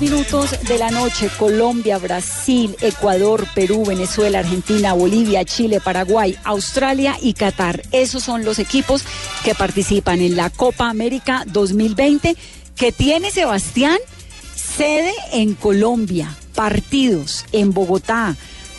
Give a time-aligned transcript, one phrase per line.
[0.00, 7.34] Minutos de la noche, Colombia, Brasil, Ecuador, Perú, Venezuela, Argentina, Bolivia, Chile, Paraguay, Australia y
[7.34, 7.82] Qatar.
[7.92, 9.04] Esos son los equipos
[9.44, 12.36] que participan en la Copa América 2020
[12.76, 13.98] que tiene Sebastián
[14.54, 18.36] sede en Colombia, partidos en Bogotá,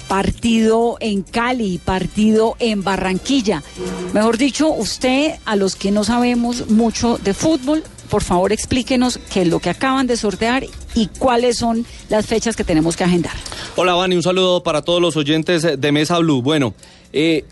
[0.07, 3.63] partido en Cali, partido en Barranquilla.
[4.13, 9.43] Mejor dicho, usted, a los que no sabemos mucho de fútbol, por favor explíquenos qué
[9.43, 13.33] es lo que acaban de sortear y cuáles son las fechas que tenemos que agendar.
[13.75, 16.41] Hola, Vani, un saludo para todos los oyentes de Mesa Blue.
[16.41, 16.73] Bueno,
[17.13, 17.45] eh,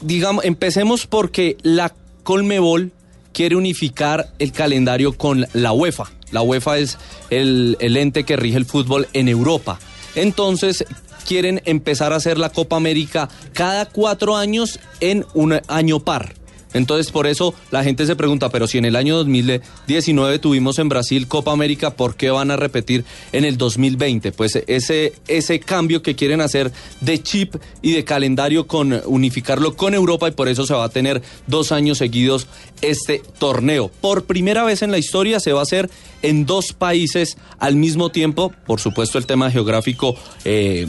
[0.00, 2.92] digamos, empecemos porque la Colmebol
[3.32, 6.10] quiere unificar el calendario con la UEFA.
[6.32, 6.98] La UEFA es
[7.30, 9.78] el ente que rige el fútbol en Europa.
[10.14, 10.84] Entonces,
[11.26, 16.34] quieren empezar a hacer la Copa América cada cuatro años en un año par.
[16.74, 20.88] Entonces, por eso la gente se pregunta, pero si en el año 2019 tuvimos en
[20.88, 24.32] Brasil Copa América, ¿por qué van a repetir en el 2020?
[24.32, 29.94] Pues ese, ese cambio que quieren hacer de chip y de calendario con unificarlo con
[29.94, 32.46] Europa y por eso se va a tener dos años seguidos
[32.82, 33.90] este torneo.
[34.00, 35.90] Por primera vez en la historia se va a hacer
[36.22, 38.52] en dos países al mismo tiempo.
[38.66, 40.86] Por supuesto, el tema geográfico eh,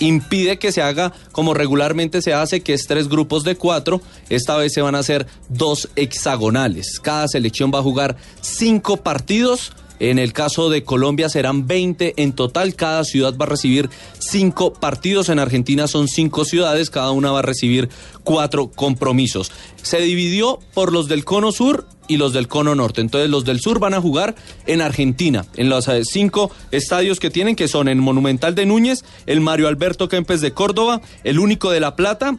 [0.00, 4.00] impide que se haga como regularmente se hace, que es tres grupos de cuatro.
[4.28, 6.98] Esta vez se van a hacer dos hexagonales.
[7.00, 9.72] Cada selección va a jugar cinco partidos.
[10.00, 12.74] En el caso de Colombia serán 20 en total.
[12.74, 15.28] Cada ciudad va a recibir cinco partidos.
[15.28, 16.88] En Argentina son cinco ciudades.
[16.88, 17.90] Cada una va a recibir
[18.24, 19.52] cuatro compromisos.
[19.82, 23.00] Se dividió por los del Cono Sur y los del Cono Norte.
[23.00, 24.34] Entonces los del sur van a jugar
[24.66, 29.04] en Argentina, en los eh, cinco estadios que tienen, que son el Monumental de Núñez,
[29.26, 32.36] el Mario Alberto Kempes de Córdoba, el único de La Plata,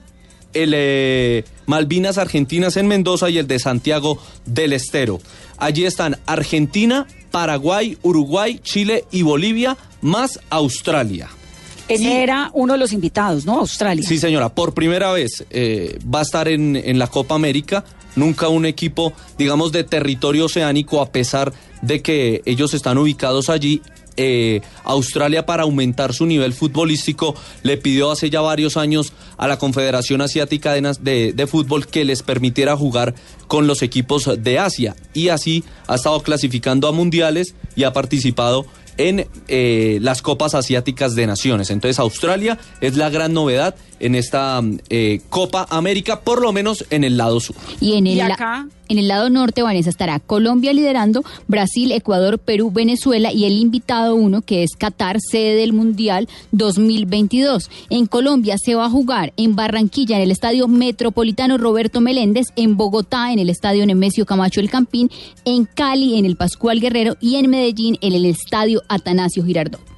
[0.53, 5.21] el eh, Malvinas Argentinas en Mendoza y el de Santiago del Estero.
[5.57, 11.29] Allí están Argentina, Paraguay, Uruguay, Chile y Bolivia, más Australia.
[11.87, 13.59] Era uno de los invitados, ¿no?
[13.59, 14.03] Australia.
[14.07, 14.49] Sí, señora.
[14.49, 17.83] Por primera vez eh, va a estar en, en la Copa América
[18.15, 23.81] nunca un equipo, digamos, de territorio oceánico, a pesar de que ellos están ubicados allí.
[24.17, 27.33] Eh, Australia para aumentar su nivel futbolístico
[27.63, 32.21] le pidió hace ya varios años a la Confederación Asiática de, de, Fútbol que les
[32.21, 33.15] permitiera jugar
[33.47, 38.65] con los equipos de Asia y así ha estado clasificando a mundiales y ha participado
[38.97, 41.69] en eh, las Copas Asiáticas de Naciones.
[41.69, 47.03] Entonces Australia es la gran novedad en esta eh, Copa América, por lo menos en
[47.03, 47.55] el lado sur.
[47.79, 48.67] Y en el, acá?
[48.89, 54.15] en el lado norte, Vanessa, estará Colombia liderando, Brasil, Ecuador, Perú, Venezuela y el invitado
[54.15, 57.69] uno, que es Qatar, sede del Mundial 2022.
[57.89, 62.75] En Colombia se va a jugar en Barranquilla, en el Estadio Metropolitano Roberto Meléndez, en
[62.75, 65.09] Bogotá, en el Estadio Nemesio Camacho El Campín,
[65.45, 69.90] en Cali, en el Pascual Guerrero y en Medellín, en el Estadio Atanasio Girardot.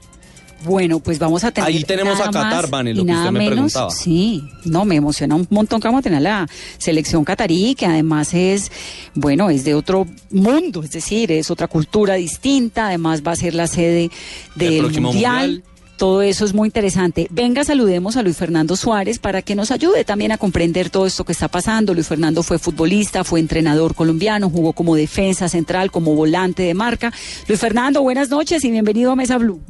[0.64, 1.70] Bueno, pues vamos a tener.
[1.70, 3.92] Ahí tenemos a Qatar, Vane, lo que usted me preguntaba.
[3.92, 8.34] Sí, no, me emociona un montón que vamos a tener la selección catarí, que además
[8.34, 8.72] es,
[9.14, 13.54] bueno, es de otro mundo, es decir, es otra cultura distinta, además va a ser
[13.54, 14.10] la sede
[14.56, 15.64] del mundial.
[15.98, 17.28] Todo eso es muy interesante.
[17.30, 21.24] Venga, saludemos a Luis Fernando Suárez para que nos ayude también a comprender todo esto
[21.24, 21.94] que está pasando.
[21.94, 27.14] Luis Fernando fue futbolista, fue entrenador colombiano, jugó como defensa central, como volante de marca.
[27.48, 29.62] Luis Fernando, buenas noches y bienvenido a Mesa Blue.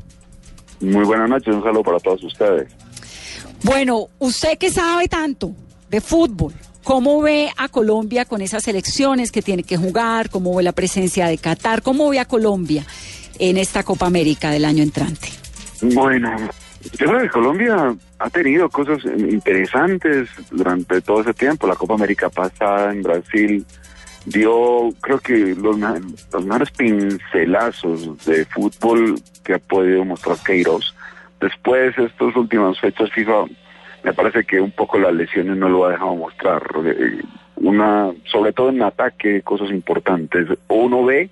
[0.84, 2.72] Muy buenas noches, un saludo para todos ustedes.
[3.64, 5.56] Bueno, usted que sabe tanto
[5.90, 6.54] de fútbol,
[6.84, 10.30] ¿Cómo ve a Colombia con esas elecciones que tiene que jugar?
[10.30, 11.82] ¿Cómo ve la presencia de Qatar?
[11.82, 12.84] ¿Cómo ve a Colombia
[13.40, 15.30] en esta Copa América del año entrante?
[15.82, 16.36] Bueno,
[17.00, 21.68] yo creo que Colombia ha tenido cosas interesantes durante todo ese tiempo.
[21.68, 23.66] La Copa América pasada en Brasil
[24.26, 30.96] dio, creo que los, los mejores pincelazos de fútbol que ha podido mostrar Queiroz.
[31.40, 33.46] Después, estas últimas fechas FIFA,
[34.04, 36.64] me parece que un poco las lesiones no lo ha dejado mostrar.
[36.86, 37.22] Eh,
[37.56, 40.48] una, sobre todo en ataque, cosas importantes.
[40.68, 41.30] Uno ve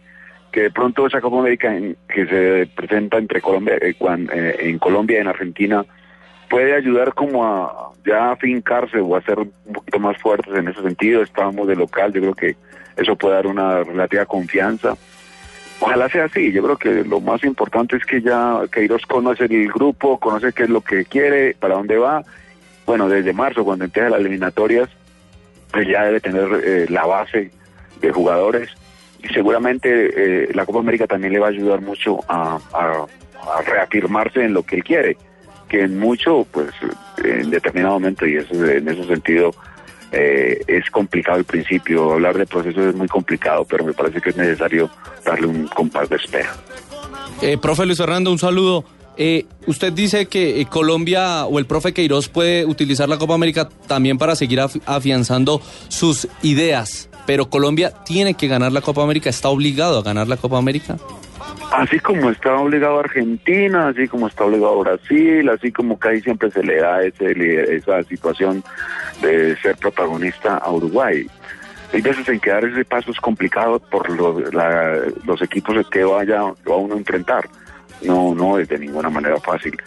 [0.51, 1.73] que de pronto esa Copa América
[2.07, 5.85] que se presenta entre Colombia, eh, eh, en Colombia y en Argentina
[6.49, 10.81] puede ayudar como a ya afincarse o a ser un poquito más fuertes en ese
[10.81, 11.21] sentido.
[11.21, 12.55] Estábamos de local, yo creo que
[13.01, 14.95] eso puede dar una relativa confianza.
[15.79, 19.71] Ojalá sea así, yo creo que lo más importante es que ya Queiroz conoce el
[19.71, 22.23] grupo, conoce qué es lo que quiere, para dónde va.
[22.85, 24.89] Bueno, desde marzo, cuando empieza las eliminatorias,
[25.71, 27.49] pues ya debe tener eh, la base
[27.99, 28.69] de jugadores
[29.23, 32.59] y seguramente eh, la Copa América también le va a ayudar mucho a,
[33.65, 35.17] reafirmarse en lo que él quiere,
[35.67, 36.69] que en mucho, pues
[37.23, 39.51] en determinado momento, y eso, en ese sentido
[40.11, 44.31] eh, es complicado al principio, hablar de procesos es muy complicado, pero me parece que
[44.31, 44.89] es necesario
[45.25, 46.55] darle un compás de espera.
[47.41, 48.85] Eh, profe Luis Fernando, un saludo.
[49.17, 54.17] Eh, usted dice que Colombia o el profe Queiroz puede utilizar la Copa América también
[54.17, 59.99] para seguir afianzando sus ideas pero Colombia tiene que ganar la Copa América, está obligado
[59.99, 60.97] a ganar la Copa América.
[61.71, 66.63] Así como está obligado Argentina, así como está obligado Brasil, así como casi siempre se
[66.63, 68.61] le da ese, esa situación
[69.21, 71.25] de ser protagonista a Uruguay.
[71.93, 76.75] Hay veces en que dar ese paso es complicado por los equipos que vaya va
[76.75, 77.47] uno a enfrentar.
[78.01, 79.77] No, no es de ninguna manera fácil.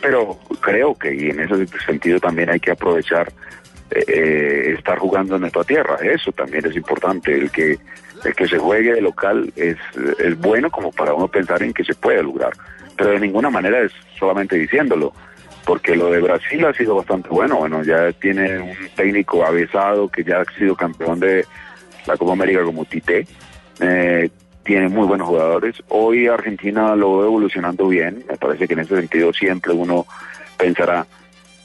[0.00, 3.32] Pero creo que y en ese sentido también hay que aprovechar
[3.90, 5.96] eh, estar jugando en nuestra tierra.
[6.02, 7.32] Eso también es importante.
[7.32, 7.78] El que,
[8.24, 9.76] el que se juegue de local es,
[10.18, 12.52] es bueno como para uno pensar en que se puede lograr.
[12.96, 15.12] Pero de ninguna manera es solamente diciéndolo.
[15.64, 17.56] Porque lo de Brasil ha sido bastante bueno.
[17.56, 21.44] Bueno, ya tiene un técnico avesado que ya ha sido campeón de
[22.06, 23.26] la Copa América como Tite.
[23.80, 24.28] Eh,
[24.64, 25.76] tiene muy buenos jugadores.
[25.88, 28.24] Hoy Argentina lo ve evolucionando bien.
[28.28, 30.06] Me parece que en ese sentido siempre uno
[30.56, 31.06] pensará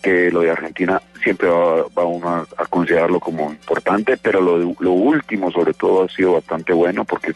[0.01, 5.51] que lo de Argentina siempre va, uno a, considerarlo como importante, pero lo, lo último
[5.51, 7.33] sobre todo ha sido bastante bueno porque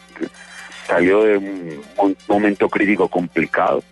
[0.86, 3.82] salió de un, momento crítico complicado.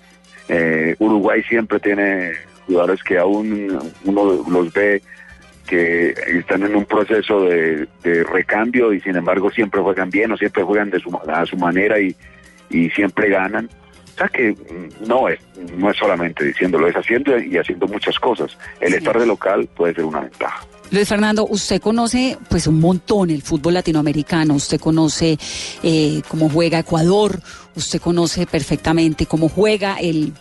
[0.49, 2.33] Eh, Uruguay siempre tiene
[2.67, 5.03] jugadores que aún uno los ve
[5.67, 7.87] que están en un proceso de,
[8.25, 12.01] recambio y sin embargo siempre juegan bien o siempre juegan de su, a su manera
[12.01, 12.17] y,
[12.71, 13.69] y siempre ganan
[14.29, 14.55] que
[15.07, 15.39] no es,
[15.77, 18.57] no es solamente diciéndolo, es haciendo y haciendo muchas cosas.
[18.81, 20.67] El estar de local puede ser una ventaja.
[20.91, 25.39] Luis Fernando, usted conoce pues un montón el fútbol latinoamericano, usted conoce
[25.85, 27.41] eh, cómo juega Ecuador,
[27.77, 30.33] usted conoce perfectamente cómo juega el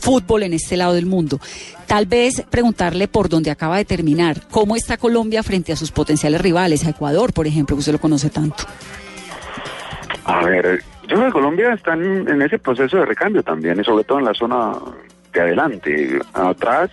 [0.00, 1.40] fútbol en este lado del mundo.
[1.86, 6.40] Tal vez preguntarle por dónde acaba de terminar, cómo está Colombia frente a sus potenciales
[6.40, 8.64] rivales, a Ecuador, por ejemplo, que usted lo conoce tanto.
[10.24, 14.04] A ver, yo creo que Colombia está en, ese proceso de recambio también, y sobre
[14.04, 14.72] todo en la zona
[15.32, 16.18] de adelante.
[16.34, 16.90] Atrás,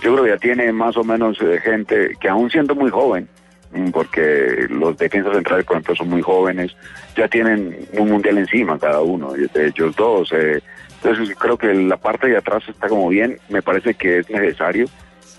[0.00, 3.28] yo creo que ya tiene más o menos eh, gente que aún siendo muy joven,
[3.72, 6.76] mm, porque los defensas centrales, por ejemplo, son muy jóvenes,
[7.16, 10.32] ya tienen un mundial encima cada uno, de ellos dos.
[10.32, 10.62] Eh,
[11.02, 14.86] entonces creo que la parte de atrás está como bien, me parece que es necesario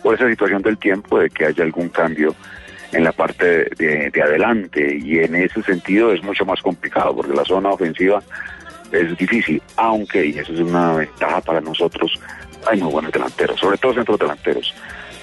[0.01, 2.35] por esa situación del tiempo de que haya algún cambio
[2.93, 7.43] en la parte de, adelante y en ese sentido es mucho más complicado porque la
[7.43, 8.21] zona ofensiva
[8.91, 12.19] es difícil, aunque, y eso es una ventaja para nosotros,
[12.69, 14.73] hay muy buenos delanteros, sobre todo centros delanteros.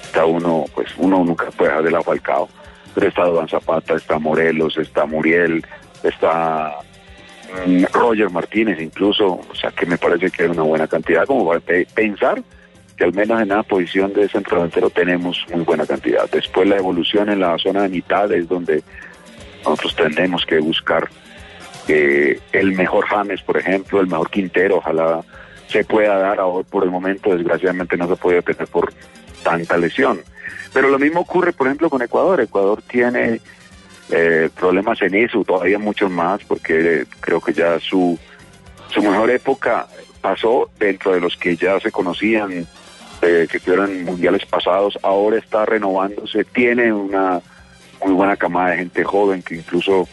[0.03, 2.49] Está uno, pues uno nunca puede dejar de la Falcao,
[2.93, 5.65] pero está Don Zapata, está Morelos, está Muriel,
[6.03, 6.73] está
[7.65, 11.47] mm, Roger Martínez incluso, o sea que me parece que hay una buena cantidad como
[11.47, 11.61] para
[11.95, 12.43] pensar
[13.03, 16.29] al menos en la posición de centro delantero tenemos muy buena cantidad.
[16.29, 18.83] Después la evolución en la zona de mitad es donde
[19.63, 21.09] nosotros tendremos que buscar
[21.87, 25.21] eh, el mejor James, por ejemplo, el mejor Quintero, ojalá
[25.67, 28.93] se pueda dar ahora por el momento, desgraciadamente no se puede tener por
[29.43, 30.21] tanta lesión.
[30.73, 32.41] Pero lo mismo ocurre, por ejemplo, con Ecuador.
[32.41, 33.39] Ecuador tiene
[34.09, 38.17] eh, problemas en eso, todavía muchos más, porque creo que ya su,
[38.89, 39.87] su mejor época
[40.21, 42.67] pasó dentro de los que ya se conocían
[43.21, 47.39] que estuvieron en mundiales pasados, ahora está renovándose, tiene una
[48.03, 50.07] muy buena camada de gente joven que incluso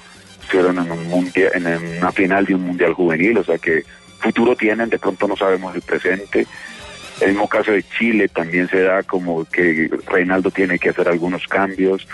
[0.48, 3.84] fueron en, un mundial, en una final de un mundial juvenil, o sea que
[4.20, 6.46] futuro tienen, de pronto no sabemos el presente.
[7.20, 11.46] El mismo caso de Chile también se da como que Reinaldo tiene que hacer algunos
[11.48, 12.06] cambios.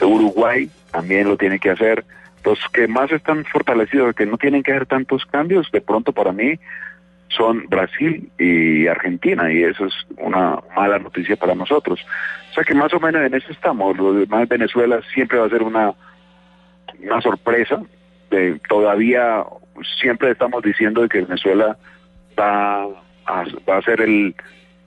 [0.00, 2.04] Uruguay también lo tiene que hacer.
[2.44, 6.32] Los que más están fortalecidos, que no tienen que hacer tantos cambios, de pronto para
[6.32, 6.58] mí
[7.36, 12.00] son Brasil y Argentina, y eso es una mala noticia para nosotros.
[12.50, 13.96] O sea que más o menos en eso estamos.
[13.96, 15.92] Lo demás, Venezuela siempre va a ser una,
[17.02, 17.82] una sorpresa.
[18.30, 19.44] Eh, todavía
[20.00, 21.76] siempre estamos diciendo de que Venezuela
[22.38, 22.82] va
[23.26, 24.34] a, va a ser el,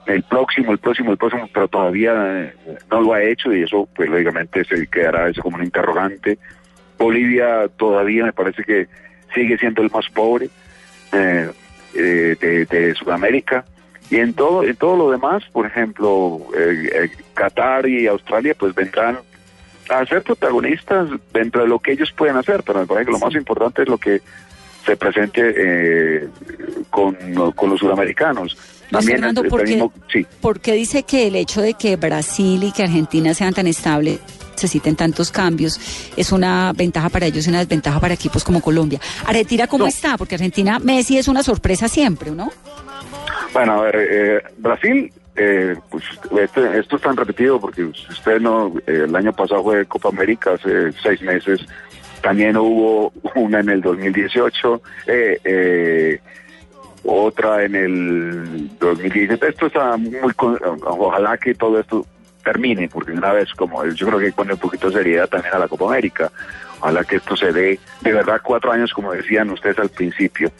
[0.07, 2.53] el próximo, el próximo, el próximo, pero todavía eh,
[2.89, 6.37] no lo ha hecho y eso pues lógicamente se quedará eso como un interrogante.
[6.97, 8.87] Bolivia todavía me parece que
[9.33, 10.49] sigue siendo el más pobre
[11.11, 11.49] eh,
[11.93, 13.65] eh, de, Sudamérica.
[14.09, 19.19] Y en todo en todo lo demás por ejemplo eh, Qatar y Australia pues vendrán
[19.87, 22.63] a ser protagonistas dentro de lo que ellos pueden hacer.
[22.63, 24.21] Pero me parece que lo más importante es lo que
[24.85, 26.27] se presente
[26.89, 27.15] con,
[27.55, 28.57] con los sudamericanos.
[28.89, 32.83] También Fernando, ¿por, qué, ¿por qué dice que el hecho de que Brasil y que
[32.83, 34.19] Argentina sean tan estables
[34.59, 35.79] necesiten tantos cambios,
[36.17, 38.99] es una ventaja para ellos y una desventaja para equipos como Colombia.
[39.25, 40.17] Argentina, ¿cómo está?
[40.17, 42.51] Porque Argentina, Messi es una sorpresa siempre, ¿no?
[43.53, 46.03] Bueno, a ver, eh, Brasil, eh, pues
[46.39, 50.91] este, esto está repetido porque usted no, eh, el año pasado fue Copa América, hace
[51.01, 51.61] seis meses,
[52.21, 54.81] también hubo una en el 2018,
[57.05, 59.47] otra en el 2017.
[59.47, 60.33] Esto está muy,
[60.83, 62.05] ojalá que todo esto
[62.43, 65.59] termine, porque una vez como yo creo que pone un poquito de seriedad también a
[65.59, 66.31] la Copa América.
[66.79, 70.51] Ojalá que esto se dé de verdad cuatro años, como decían ustedes al principio.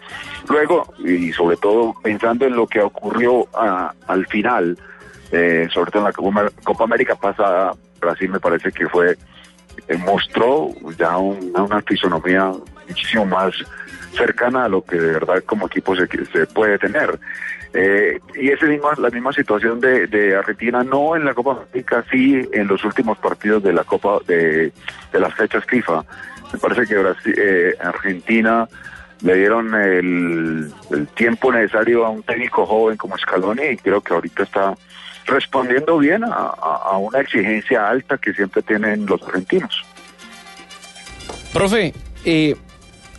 [0.49, 4.77] Luego, y sobre todo pensando en lo que ocurrió al final,
[5.31, 7.71] eh, sobre todo en la Copa, América pasada,
[8.01, 9.17] Brasil me parece que fue,
[9.87, 12.51] eh, mostró ya una fisonomía
[12.87, 13.53] muchísimo más
[14.13, 17.17] cercana a lo que de verdad como equipo se, se puede tener.
[17.73, 22.41] Eh, y esa misma, la misma situación de, Argentina, no en la Copa América, sí
[22.51, 24.71] en los últimos partidos de la Copa de,
[25.13, 26.03] las fechas FIFA.
[26.51, 28.67] Me parece que Brasil, eh, Argentina
[29.21, 30.71] le dieron el,
[31.15, 34.75] tiempo necesario a un técnico joven como Scaloni y creo que ahorita está
[35.25, 39.83] respondiendo bien a, una exigencia alta que siempre tienen los argentinos.
[41.53, 41.93] Profe,
[42.25, 42.55] eh,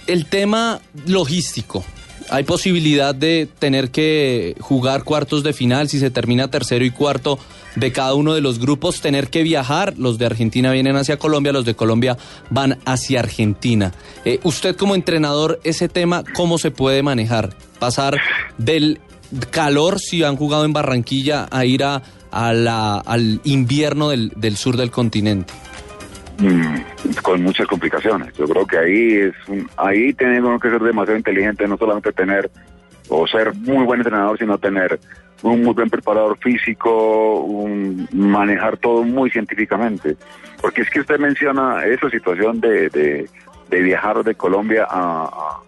[0.06, 1.84] el tema logístico,
[2.30, 7.38] hay posibilidad de tener que jugar cuartos de final si se termina tercero y cuarto
[7.76, 9.98] de cada uno de los grupos, tener que viajar.
[9.98, 12.16] Los de Argentina vienen hacia Colombia, los de Colombia
[12.48, 13.92] van hacia Argentina.
[14.24, 17.56] Eh, usted como entrenador, ese tema, ¿cómo se puede manejar?
[17.78, 18.16] Pasar
[18.58, 19.00] del
[19.50, 25.52] calor, si han jugado en Barranquilla, a ir a, al invierno del sur del continente.
[26.40, 28.32] Mm, con muchas complicaciones.
[28.34, 29.34] Yo creo que ahí es
[29.76, 32.50] ahí tenemos que ser demasiado inteligentes, no solamente tener
[33.10, 34.98] o ser muy buen entrenador, sino tener
[35.42, 40.16] un muy buen preparador físico, un, manejar todo muy científicamente.
[40.62, 45.60] Porque es que usted menciona esa situación de, de, viajar de Colombia a,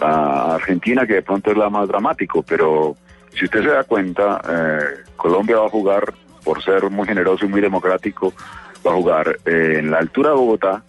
[0.00, 2.96] a, Argentina, que de pronto es la más dramático, pero
[3.34, 6.12] si usted se da cuenta, eh, Colombia va a jugar,
[6.44, 8.32] por ser muy generoso y muy democrático,
[8.86, 10.82] va a jugar eh, en la altura de Bogotá,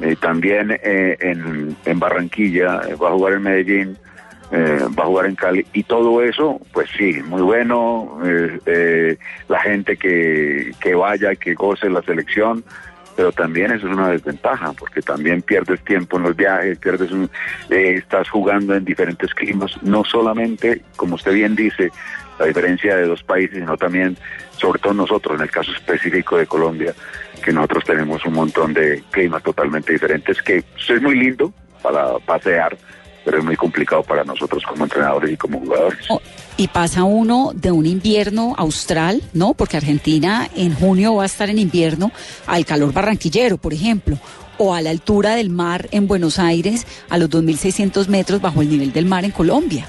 [0.00, 3.98] eh, también eh, en, en, Barranquilla, va a jugar en Medellín,
[4.52, 8.18] va a jugar en Cali, y todo eso, pues sí, muy bueno,
[9.48, 12.62] la gente que, que vaya, que goce la selección,
[13.16, 17.30] pero también eso es una desventaja, porque también pierdes tiempo en los viajes, pierdes un,
[17.70, 21.90] estás jugando en diferentes climas, no solamente, como usted bien dice,
[22.42, 24.16] la diferencia de dos países, sino también,
[24.56, 26.92] sobre todo nosotros, en el caso específico de Colombia,
[27.42, 32.76] que nosotros tenemos un montón de climas totalmente diferentes, que es muy lindo para pasear,
[33.24, 36.04] pero es muy complicado para nosotros como entrenadores y como jugadores.
[36.08, 36.20] Oh,
[36.56, 39.54] y pasa uno de un invierno austral, ¿no?
[39.54, 42.10] Porque Argentina en junio va a estar en invierno
[42.46, 44.18] al calor barranquillero, por ejemplo,
[44.58, 48.68] o a la altura del mar en Buenos Aires, a los 2.600 metros bajo el
[48.68, 49.88] nivel del mar en Colombia.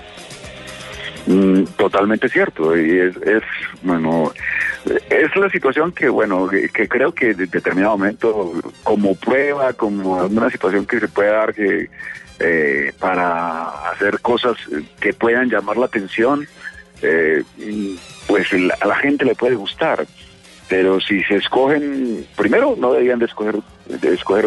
[1.25, 3.43] Mm, totalmente cierto, y es, es,
[3.81, 4.33] bueno,
[5.09, 8.53] es la situación que, bueno, que creo que en determinado momento,
[8.83, 11.89] como prueba, como una situación que se puede dar que
[12.39, 14.57] eh, para hacer cosas
[14.99, 16.45] que puedan llamar la atención,
[17.01, 17.43] eh,
[18.27, 18.49] pues
[18.81, 20.05] a la gente le puede gustar.
[20.67, 24.45] Pero si se escogen, primero no deberían de escoger, de escoger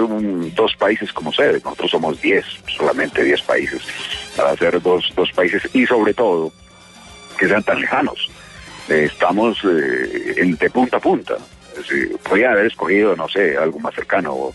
[0.55, 1.61] dos países como sede.
[1.63, 3.83] Nosotros somos diez, solamente diez países,
[4.37, 6.53] para hacer dos, dos países y sobre todo
[7.37, 8.31] que sean tan lejanos.
[8.89, 11.37] Eh, estamos eh, de punta a punta.
[12.29, 14.55] podría haber escogido, no sé, algo más cercano, o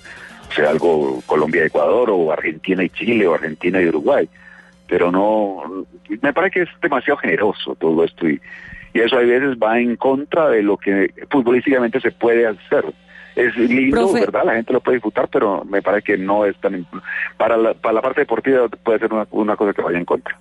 [0.56, 4.30] sea, algo Colombia-Ecuador, o Argentina y Chile, o Argentina y Uruguay.
[4.88, 5.86] Pero no,
[6.22, 8.42] me parece que es demasiado generoso todo esto y,
[8.94, 12.86] y eso a veces va en contra de lo que futbolísticamente se puede hacer.
[13.36, 14.20] es lindo, Profe.
[14.22, 14.44] ¿verdad?
[14.46, 16.86] La gente lo puede disfrutar, pero me parece que no es tan...
[17.38, 20.38] Para la, para la parte deportiva puede ser una, una cosa que vaya en contra.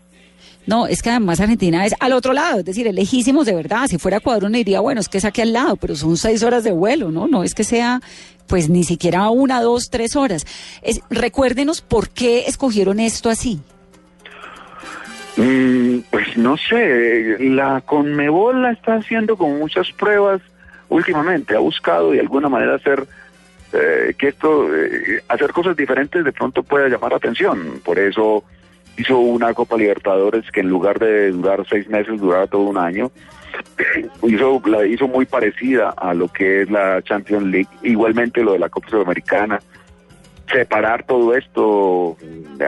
[0.67, 3.87] No, es que además Argentina es al otro lado, es decir, es lejísimos de verdad.
[3.89, 6.43] Si fuera Ecuador uno diría, bueno, es que es aquí al lado, pero son seis
[6.43, 7.27] horas de vuelo, ¿no?
[7.27, 8.01] No es que sea,
[8.47, 10.47] pues ni siquiera una, dos, tres horas.
[10.83, 13.61] Es, recuérdenos por qué escogieron esto así.
[15.37, 20.43] Mm, pues no sé, la Conmebol la está haciendo con muchas pruebas
[20.89, 23.07] últimamente, ha buscado de alguna manera hacer
[23.73, 28.45] eh, que esto, eh, hacer cosas diferentes de pronto pueda llamar la atención, por eso
[29.01, 33.11] hizo una Copa Libertadores que en lugar de durar seis meses, duraba todo un año,
[34.23, 38.59] hizo, la hizo muy parecida a lo que es la Champions League, igualmente lo de
[38.59, 39.61] la Copa Sudamericana,
[40.53, 42.17] separar todo esto.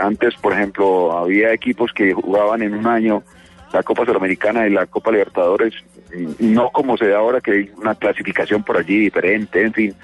[0.01, 3.23] Antes, por ejemplo, había equipos que jugaban en un año
[3.73, 5.75] la Copa Sudamericana y la Copa Libertadores,
[6.39, 9.95] no como se da ahora que hay una clasificación por allí diferente, en fin.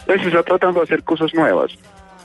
[0.00, 1.72] Entonces se está tratando de hacer cosas nuevas.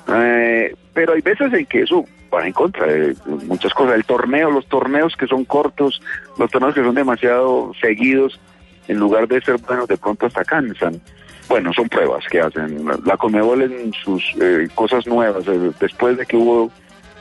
[0.07, 2.05] Eh, pero hay veces en que eso
[2.43, 3.95] en contra de muchas cosas.
[3.95, 6.01] El torneo, los torneos que son cortos,
[6.37, 8.39] los torneos que son demasiado seguidos,
[8.87, 11.01] en lugar de ser buenos, de pronto hasta cansan.
[11.47, 12.85] Bueno, son pruebas que hacen.
[13.05, 16.71] La, Conmebol en sus eh, cosas nuevas, eh, después de que hubo,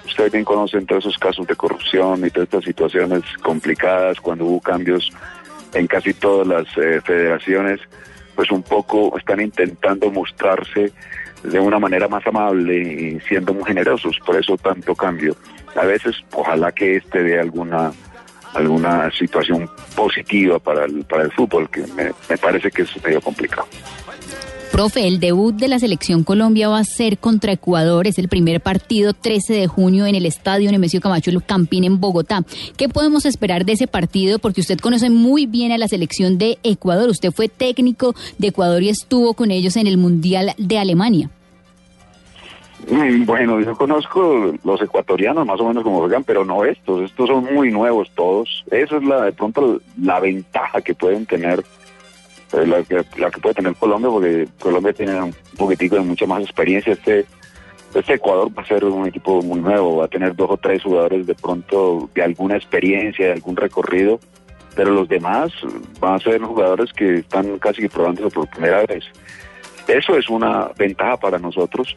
[0.06, 4.60] ustedes bien conocen todos esos casos de corrupción y todas estas situaciones complicadas, cuando hubo
[4.60, 5.10] cambios
[5.74, 7.80] en casi todas las eh, federaciones,
[8.34, 10.92] pues un poco están intentando mostrarse
[11.44, 15.36] de una manera más amable y siendo muy generosos, por eso tanto cambio.
[15.76, 17.92] A veces, ojalá que este dé alguna
[18.54, 23.20] alguna situación positiva para el, para el fútbol, que me, me parece que es medio
[23.20, 23.66] complicado.
[24.74, 28.08] Profe, el debut de la selección Colombia va a ser contra Ecuador.
[28.08, 32.42] Es el primer partido 13 de junio en el estadio Nemesio Camacho Campín en Bogotá.
[32.76, 34.40] ¿Qué podemos esperar de ese partido?
[34.40, 37.08] Porque usted conoce muy bien a la selección de Ecuador.
[37.08, 41.30] Usted fue técnico de Ecuador y estuvo con ellos en el Mundial de Alemania.
[42.90, 47.02] Mm, Bueno, yo conozco los ecuatorianos más o menos como juegan, pero no estos.
[47.02, 48.64] Estos son muy nuevos todos.
[48.72, 51.64] Esa es la de pronto la ventaja que pueden tener,
[52.66, 56.42] la que, la que puede tener Colombia, porque Colombia tiene un poquitico de mucha más
[56.42, 56.92] experiencia.
[56.92, 57.26] Este,
[57.94, 60.82] este Ecuador va a ser un equipo muy nuevo, va a tener dos o tres
[60.82, 64.18] jugadores de pronto de alguna experiencia, de algún recorrido,
[64.74, 65.52] pero los demás
[66.00, 69.04] van a ser jugadores que están casi probándose por primera vez.
[69.86, 71.96] Eso es una ventaja para nosotros.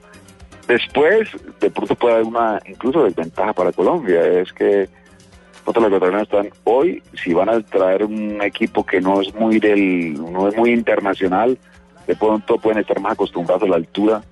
[0.67, 1.30] Después,
[1.62, 4.89] de pronto puede haber una incluso desventaja para Colombia, es que
[5.67, 9.60] nosotros los ecuatorianos están hoy, si van a traer un equipo que no es muy
[9.60, 11.58] del, no es muy internacional,
[12.08, 14.23] de pronto pueden estar más acostumbrados a la altura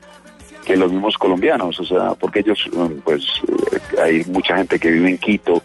[0.66, 4.90] que los mismos colombianos, o sea, porque ellos, mm, pues, eh, hay mucha gente que
[4.90, 5.62] vive en Quito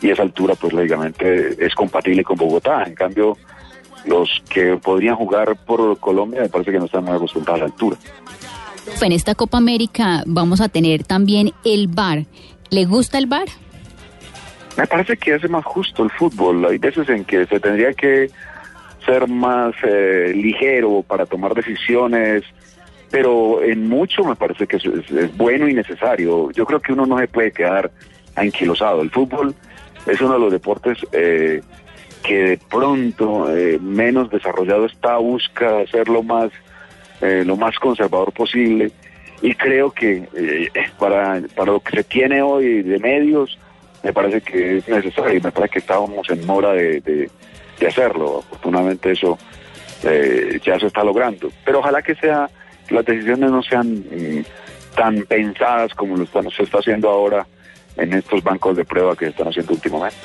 [0.00, 2.84] y esa altura, pues, lógicamente es compatible con Bogotá.
[2.84, 3.36] En cambio,
[4.06, 7.72] los que podrían jugar por Colombia, me parece que no están muy acostumbrados a la
[7.72, 7.96] altura.
[9.02, 12.24] En esta Copa América vamos a tener también el bar.
[12.70, 13.48] ¿Le gusta el bar?
[14.78, 16.64] Me parece que hace más justo el fútbol.
[16.64, 18.30] Hay veces en que se tendría que
[19.04, 22.44] ser más eh, ligero para tomar decisiones,
[23.10, 26.50] pero en mucho me parece que es, es- bueno y necesario.
[26.52, 27.90] Yo creo que uno no se puede quedar
[28.36, 29.02] anquilosado.
[29.02, 29.54] El fútbol
[30.06, 31.60] es uno de los deportes eh,
[32.22, 36.50] que de pronto eh, menos desarrollado está, busca hacerlo más,
[37.20, 38.92] eh, lo más conservador posible.
[39.42, 40.68] Y creo que eh,
[41.00, 43.58] para, para lo que se tiene hoy de medios,
[44.08, 47.30] me parece que es necesario y me parece que estábamos en mora de, de-
[47.86, 48.38] hacerlo.
[48.46, 49.38] Afortunadamente eso
[50.02, 51.50] eh, ya se está logrando.
[51.64, 52.48] Pero ojalá que sea
[52.88, 54.44] las decisiones no sean mm,
[54.96, 57.46] tan pensadas como lo están, se está haciendo ahora
[57.96, 60.16] en estos bancos de prueba que se están haciendo últimamente.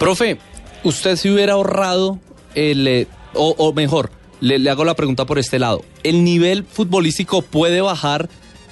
[0.00, 0.36] Profe,
[0.82, 2.18] ¿usted se hubiera ahorrado
[2.54, 2.86] el...
[2.88, 5.84] eh, o, o mejor, le hago la pregunta por este lado.
[6.02, 8.28] ¿El nivel futbolístico puede bajar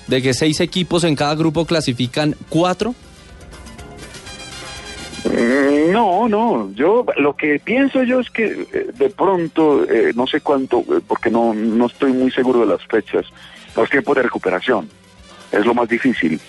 [0.09, 2.95] de que seis equipos en cada grupo clasifican cuatro?
[5.93, 10.41] No, no, yo lo que pienso yo es que eh, de pronto, eh, no sé
[10.41, 13.27] cuánto, eh, porque no, no estoy muy seguro de las fechas,
[13.77, 14.89] los tiempos de recuperación,
[15.53, 16.41] es lo más difícil.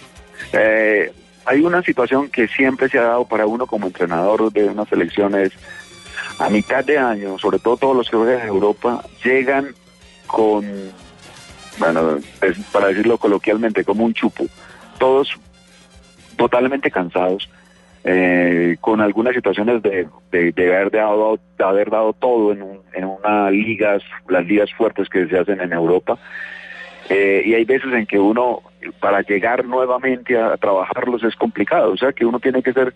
[0.54, 1.12] Eh,
[1.45, 5.52] hay una situación que siempre se ha dado para uno como entrenador de unas selecciones
[6.39, 9.73] a mitad de año, sobre todo todos los que juegan en Europa, llegan
[10.28, 10.65] con,
[11.78, 12.19] bueno,
[12.71, 14.45] para decirlo coloquialmente, como un chupo,
[15.00, 15.32] todos
[16.36, 17.50] totalmente cansados,
[18.09, 23.51] eh, con algunas situaciones de, de, haber, dado, haber dado todo en, un, en una
[23.51, 26.17] ligas, las ligas fuertes que se hacen en Europa.
[27.09, 28.61] Eh, y hay veces en que uno,
[29.01, 32.93] para llegar nuevamente a, a trabajarlos es complicado, o sea que uno tiene que ser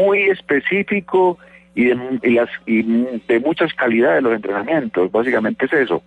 [0.00, 1.36] muy específico
[1.74, 6.04] y de, y las, y de muchas calidades los entrenamientos, básicamente es eso.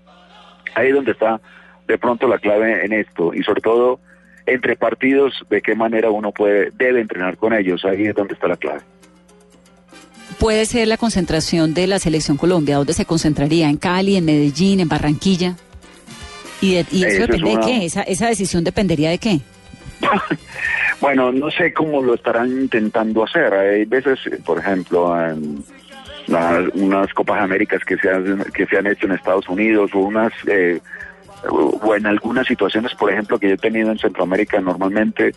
[0.75, 1.41] Ahí es donde está
[1.87, 3.99] de pronto la clave en esto y sobre todo
[4.45, 7.85] entre partidos de qué manera uno puede debe entrenar con ellos.
[7.85, 8.81] Ahí es donde está la clave.
[10.39, 14.79] Puede ser la concentración de la selección Colombia dónde se concentraría en Cali en Medellín
[14.79, 15.55] en Barranquilla
[16.59, 19.41] y, eso, depende de qué esa, esa decisión dependería de qué
[21.01, 23.53] bueno no sé cómo lo estarán intentando hacer.
[23.53, 25.63] Hay veces por ejemplo en
[26.75, 30.31] unas Copas Américas que se, han, que se han hecho en Estados Unidos o unas
[30.47, 30.79] eh,
[31.49, 35.33] o en algunas situaciones, por ejemplo, que yo he tenido en Centroamérica, normalmente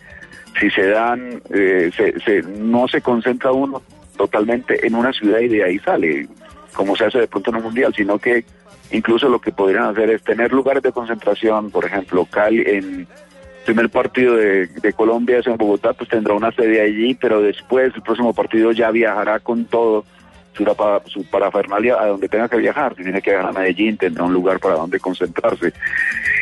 [0.59, 3.81] si se dan, eh, se, no se concentra uno
[4.15, 6.27] totalmente en una ciudad y de ahí sale,
[6.73, 8.45] como se hace de pronto en un mundial, sino que
[8.91, 13.07] incluso lo que podrían hacer es tener lugares de concentración, por ejemplo, Cali en
[13.65, 17.93] primer partido de, de Colombia es en Bogotá, pues tendrá una sede allí, pero después
[17.93, 20.05] el próximo partido ya viajará con todo
[20.57, 20.65] su,
[21.05, 22.95] su parafernalia a donde tenga que viajar.
[22.95, 25.73] Si tiene que viajar a Medellín, tendrá un lugar para donde concentrarse.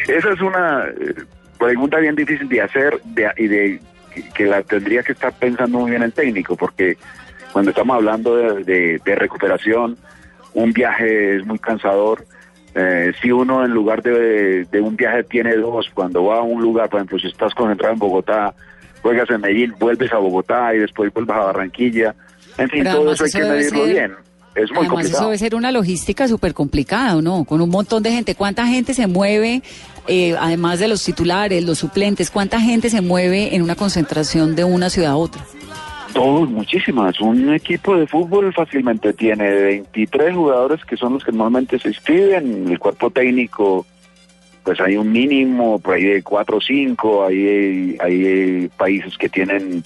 [0.07, 1.15] Esa es una eh,
[1.59, 2.99] pregunta bien difícil de hacer
[3.37, 3.79] y de
[4.33, 6.97] que la tendría que estar pensando muy bien el técnico, porque
[7.51, 9.97] cuando estamos hablando de, recuperación,
[10.53, 12.25] un viaje es muy cansador.
[12.75, 16.61] Eh, si uno en lugar de, de, un viaje tiene dos, cuando va a un
[16.61, 18.53] lugar, por ejemplo, si estás concentrado en Bogotá,
[19.01, 22.15] juegas en Medellín, vuelves a Bogotá y después vuelves a Barranquilla,
[22.57, 24.15] en fin, todo eso hay que medirlo bien.
[24.55, 27.43] Es muy además eso debe ser una logística súper complicada, ¿no?
[27.43, 28.35] Con un montón de gente.
[28.35, 29.61] ¿Cuánta gente se mueve,
[30.07, 34.63] eh, además de los titulares, los suplentes, cuánta gente se mueve en una concentración de
[34.63, 35.43] una ciudad a otra?
[36.13, 37.19] Todos, muchísimas.
[37.19, 42.69] Un equipo de fútbol fácilmente tiene 23 jugadores que son los que normalmente se inscriben.
[42.69, 43.85] El cuerpo técnico,
[44.63, 47.25] pues hay un mínimo, por ahí de 4 o 5.
[47.25, 49.83] Hay, hay países que tienen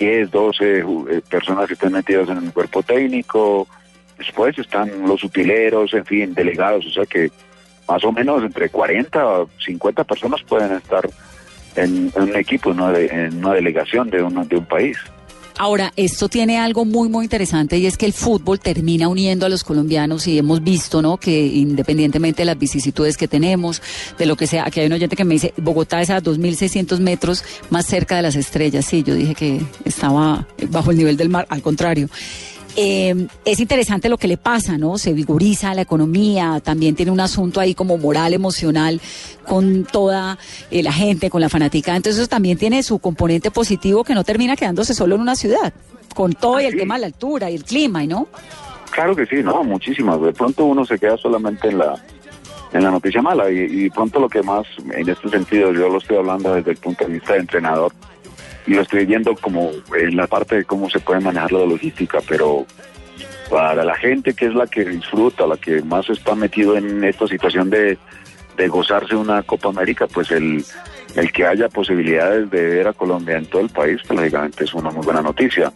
[0.00, 0.84] 10, 12 eh,
[1.28, 3.68] personas que están metidas en el cuerpo técnico,
[4.16, 7.30] después están los utileros, en fin, delegados, o sea que
[7.86, 11.08] más o menos entre 40 o 50 personas pueden estar
[11.76, 14.96] en, un equipo, en una delegación de, de un país.
[15.62, 19.50] Ahora, esto tiene algo muy, muy interesante y es que el fútbol termina uniendo a
[19.50, 21.18] los colombianos y hemos visto, ¿no?
[21.18, 23.82] Que independientemente de las vicisitudes que tenemos,
[24.18, 27.00] de lo que sea, aquí hay un oyente que me dice, Bogotá es a 2.600
[27.00, 28.86] metros más cerca de las estrellas.
[28.86, 32.08] Sí, yo dije que estaba bajo el nivel del mar, al contrario.
[32.76, 34.98] Eh, es interesante lo que le pasa, ¿no?
[34.98, 39.00] Se vigoriza la economía, también tiene un asunto ahí como moral, emocional,
[39.46, 40.38] con toda
[40.70, 41.96] eh, la gente, con la fanática.
[41.96, 45.72] Entonces eso también tiene su componente positivo que no termina quedándose solo en una ciudad,
[46.14, 48.28] con todo y el tema de la altura y el clima, ¿no?
[48.90, 50.20] Claro que sí, no, muchísimas.
[50.20, 51.96] De pronto uno se queda solamente en la
[52.72, 55.98] en la noticia mala y, y pronto lo que más en este sentido yo lo
[55.98, 57.92] estoy hablando desde el punto de vista de entrenador
[58.70, 62.20] y lo estoy viendo como en la parte de cómo se puede manejar la logística,
[62.28, 62.66] pero
[63.50, 67.26] para la gente que es la que disfruta, la que más está metido en esta
[67.26, 67.98] situación de,
[68.56, 70.64] de gozarse una Copa América, pues el,
[71.16, 74.72] el que haya posibilidades de ver a Colombia en todo el país, pues lógicamente es
[74.72, 75.72] una muy buena noticia.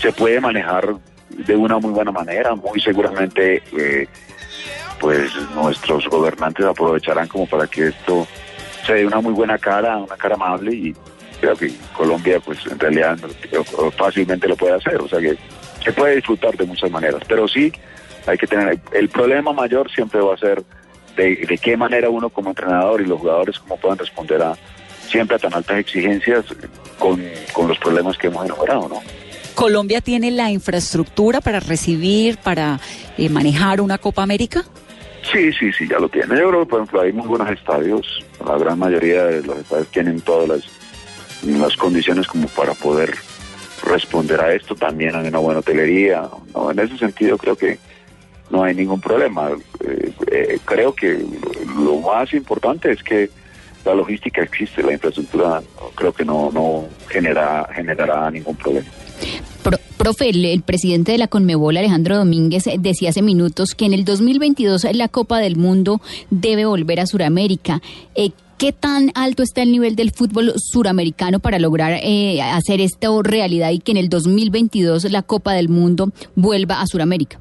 [0.00, 0.94] Se puede manejar
[1.28, 4.08] de una muy buena manera, muy seguramente eh,
[4.98, 8.26] pues nuestros gobernantes aprovecharán como para que esto
[8.86, 10.94] se dé una muy buena cara, una cara amable y
[11.40, 13.18] que Colombia pues en realidad
[13.96, 15.36] fácilmente lo puede hacer, o sea que
[15.82, 17.72] se puede disfrutar de muchas maneras, pero sí
[18.26, 20.62] hay que tener, el problema mayor siempre va a ser
[21.16, 24.56] de, qué manera uno como entrenador y los jugadores cómo pueden responder a
[25.08, 26.44] siempre a tan altas exigencias
[26.98, 27.20] con,
[27.68, 29.02] los problemas que hemos enumerado, ¿no?
[29.54, 32.80] ¿Colombia tiene la infraestructura para recibir, para
[33.18, 34.64] eh, manejar una Copa América?
[35.30, 36.38] Sí, sí, sí, ya lo tiene.
[36.38, 38.24] Yo creo por ejemplo, hay muy buenos estadios.
[38.46, 40.79] La gran mayoría de los estadios tienen todas las
[41.42, 43.14] las condiciones como para poder
[43.84, 44.74] responder a esto.
[44.74, 46.28] También hay una buena hotelería.
[46.54, 47.78] No, en ese sentido creo que
[48.50, 49.50] no hay ningún problema.
[49.84, 51.24] Eh, eh, creo que
[51.76, 53.30] lo más importante es que
[53.84, 55.62] la logística existe, la infraestructura
[55.94, 58.86] creo que no, no genera, generará ningún problema.
[59.96, 64.86] profe, el, presidente de la Conmebol, Alejandro Domínguez, decía hace minutos que en el 2022
[64.92, 66.00] la Copa del Mundo
[66.30, 67.80] debe volver a Sudamérica.
[68.14, 73.22] Eh, ¿Qué tan alto está el nivel del fútbol suramericano para lograr eh, hacer esto
[73.22, 77.40] realidad y que en el 2022 la Copa del Mundo vuelva a Suramérica?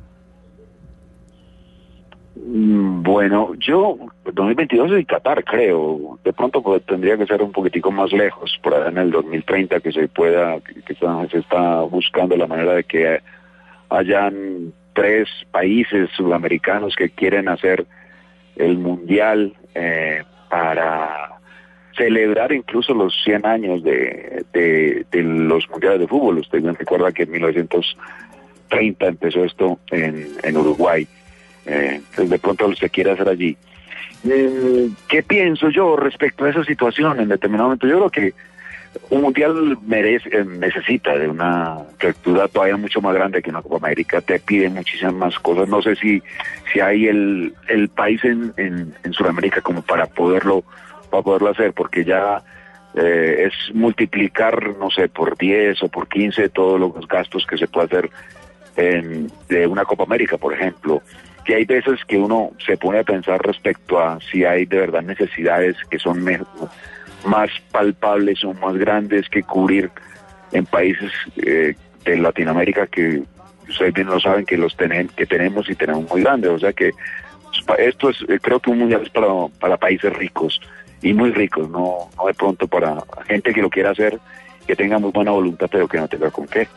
[2.37, 3.97] Mm, bueno, yo,
[4.33, 6.17] 2022 es Qatar, creo.
[6.23, 9.81] De pronto pues, tendría que ser un poquitico más lejos, por allá en el 2030,
[9.81, 13.19] que se pueda, que se está buscando la manera de que
[13.89, 17.85] hayan tres países sudamericanos que quieren hacer
[18.55, 21.39] el mundial eh, para
[21.95, 26.39] celebrar incluso los 100 años de, de, los mundiales de fútbol.
[26.39, 31.07] Usted me recuerda que en 1930 empezó esto en, en Uruguay.
[31.65, 33.57] Eh, entonces de pronto se quiere hacer allí.
[34.23, 37.87] Mm, ¿Qué pienso yo respecto a esa situación en determinado momento?
[37.87, 38.33] Yo creo que
[39.09, 43.77] un mundial merece, eh, necesita de una estructura todavía mucho más grande que una Copa
[43.77, 44.21] América.
[44.21, 45.67] Te pide muchísimas más cosas.
[45.67, 46.21] No sé si,
[46.71, 50.63] si hay el, el país en, en, en Sudamérica como para poderlo,
[51.09, 52.43] para poderlo hacer, porque ya
[52.95, 57.67] eh, es multiplicar, no sé, por 10 o por 15 todos los gastos que se
[57.67, 58.09] puede hacer
[58.75, 61.01] en, de una Copa América, por ejemplo
[61.49, 65.01] que hay veces que uno se pone a pensar respecto a si hay de verdad
[65.01, 66.23] necesidades que son
[67.25, 69.89] más palpables o más grandes que cubrir
[70.51, 73.21] en países eh, de Latinoamérica que
[73.67, 76.73] ustedes bien lo saben que los tenen, que tenemos y tenemos muy grandes, o sea
[76.73, 76.91] que
[77.77, 79.27] esto es eh, creo que un mundial es para,
[79.59, 80.59] para países ricos
[81.01, 84.19] y muy ricos, no, no de pronto para gente que lo quiera hacer,
[84.65, 86.67] que tenga muy buena voluntad pero que no tenga con qué.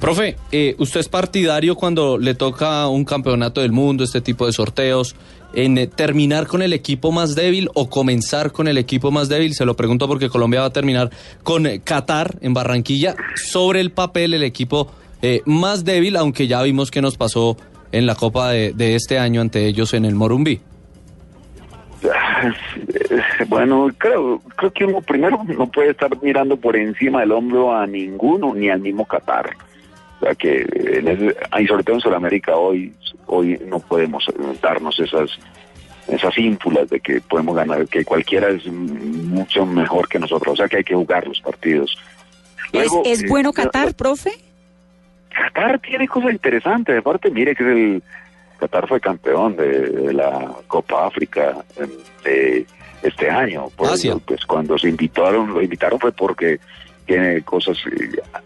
[0.00, 4.52] Profe, eh, ¿usted es partidario cuando le toca un campeonato del mundo, este tipo de
[4.52, 5.14] sorteos,
[5.54, 9.54] en eh, terminar con el equipo más débil o comenzar con el equipo más débil?
[9.54, 11.10] Se lo pregunto porque Colombia va a terminar
[11.42, 13.14] con eh, Qatar en Barranquilla.
[13.34, 14.90] Sobre el papel, el equipo
[15.44, 17.58] más débil, aunque ya vimos que nos pasó
[17.92, 20.60] en la Copa de, este año ante ellos en el Morumbí.
[23.48, 27.86] Bueno, creo, creo que uno primero no puede estar mirando por encima del hombro a
[27.86, 29.50] ninguno, ni al mismo Qatar.
[30.20, 30.66] O sea que,
[30.98, 32.92] en ese, y sobre todo en Sudamérica hoy,
[33.26, 34.24] hoy no podemos
[34.60, 35.38] darnos esas
[36.08, 40.54] esas ínfulas de que podemos ganar, que cualquiera es mucho mejor que nosotros.
[40.54, 41.96] O sea que hay que jugar los partidos.
[42.72, 44.32] Luego, ¿Es, ¿Es, bueno Qatar, profe?
[45.30, 46.98] Qatar tiene cosas interesantes.
[46.98, 48.02] Aparte, mire que el
[48.58, 51.56] Qatar fue campeón de, de la Copa África
[52.24, 52.66] de
[53.02, 53.68] este año.
[53.76, 56.60] Por eso, pues cuando se invitaron, lo invitaron fue porque
[57.06, 57.78] tiene cosas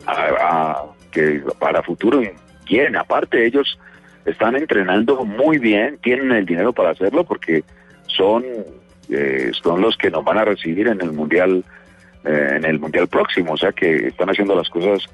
[0.07, 0.85] a, a,
[1.15, 2.21] que para futuro
[2.67, 2.97] quieren.
[2.97, 3.79] Aparte, ellos
[4.27, 7.63] están entrenando muy bien, tienen el dinero para hacerlo porque
[8.07, 8.45] son,
[9.09, 11.65] eh, son los que nos van a recibir en el mundial
[12.25, 15.07] eh, en el mundial próximo, o sea que están haciendo las cosas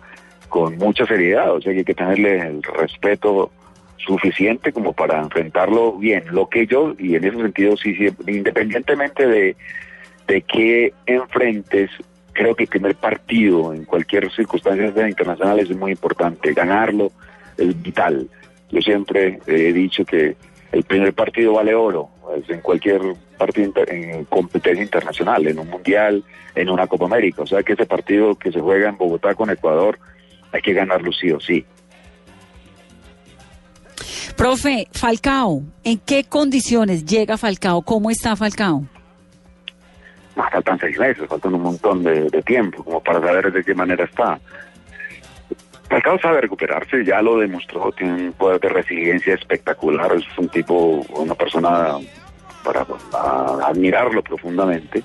[0.48, 3.50] con mucha seriedad, o sea que hay que tenerle el respeto
[3.96, 6.22] suficiente como para enfrentarlo bien.
[6.30, 9.56] Lo que yo, y en ese sentido, sí, sí independientemente de,
[10.28, 11.90] de qué enfrentes,
[12.40, 16.54] creo que el primer partido en cualquier circunstancia internacional es muy importante.
[16.54, 17.12] Ganarlo
[17.58, 18.30] es vital.
[18.70, 20.36] Yo siempre he dicho que
[20.72, 23.02] el primer partido vale oro, es en cualquier
[23.36, 26.24] partido en competencia internacional, en un mundial,
[26.54, 27.42] en una Copa América.
[27.42, 29.98] O sea que ese partido que se juega en Bogotá con Ecuador,
[30.50, 31.66] hay que ganarlo sí o sí.
[34.34, 37.82] Profe, Falcao, ¿en qué condiciones llega Falcao?
[37.82, 38.86] ¿Cómo está Falcao?
[40.48, 44.04] Faltan seis meses, faltan un montón de, de, tiempo como para saber de qué manera
[44.04, 44.38] está.
[45.90, 51.04] Falcao sabe recuperarse, ya lo demostró, tiene un poder de resiliencia espectacular, es un tipo,
[51.16, 51.96] una persona
[52.62, 52.86] para,
[53.66, 55.02] admirarlo profundamente.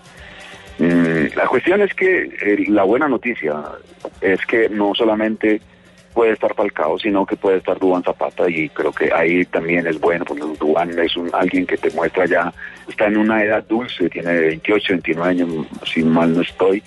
[0.77, 3.63] Mm, la cuestión es que la buena noticia
[4.21, 5.59] es que no solamente
[6.13, 9.99] puede estar Falcao, sino que puede estar Dubán Zapata y creo que ahí también es
[9.99, 12.53] bueno, porque Dubán es alguien que te muestra ya,
[12.87, 16.83] está en una edad dulce, tiene 28, 29 años, si mal no estoy.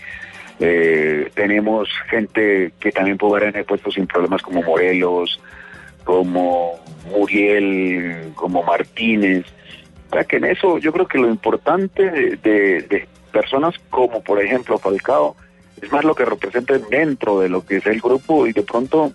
[0.60, 5.40] Eh, tenemos gente que también haber en el puesto sin problemas como Morelos,
[6.04, 6.80] como
[7.10, 9.44] Muriel, como Martínez.
[10.10, 14.42] O sea que en eso yo creo que lo importante de, de, personas como por
[14.42, 15.36] ejemplo Falcao,
[15.80, 19.12] es más lo que representa dentro de lo que es el grupo y de pronto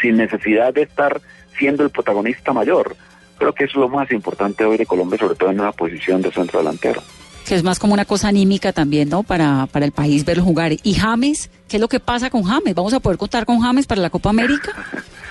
[0.00, 1.20] sin necesidad de estar
[1.58, 2.96] siendo el protagonista mayor.
[3.38, 6.30] Creo que es lo más importante hoy de Colombia, sobre todo en una posición de
[6.30, 7.02] centro delantero.
[7.46, 9.22] Que es más como una cosa anímica también, ¿no?
[9.22, 10.72] Para, para el país verlo jugar.
[10.82, 11.50] ¿Y James?
[11.68, 12.74] ¿Qué es lo que pasa con James?
[12.74, 14.72] ¿Vamos a poder contar con James para la Copa América?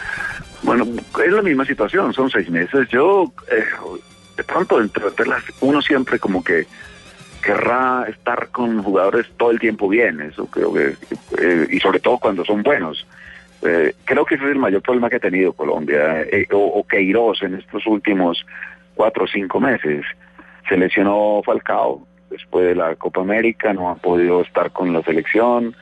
[0.63, 0.88] bueno,
[1.26, 2.88] es la misma situación, son seis meses.
[2.89, 3.65] Yo, eh,
[4.38, 6.68] de pronto, entre las, uno siempre como que
[7.46, 10.96] querrá estar con jugadores todo el tiempo bien, eso creo que,
[11.38, 13.06] eh, y sobre todo cuando son buenos.
[13.63, 16.84] Eh, creo que ese es el mayor problema que ha tenido Colombia, eh, o, o
[16.86, 18.46] Queiroz en estos últimos
[18.96, 20.06] cuatro o cinco meses.
[20.68, 25.76] Se lesionó Falcao después de la Copa América, no ha podido estar con la selección.